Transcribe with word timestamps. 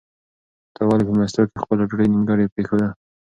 تا 0.75 0.81
ولې 0.87 1.03
په 1.05 1.11
مېلمستیا 1.15 1.43
کې 1.49 1.61
خپله 1.63 1.87
ډوډۍ 1.89 2.07
نیمګړې 2.13 2.51
پرېښوده؟ 2.53 2.87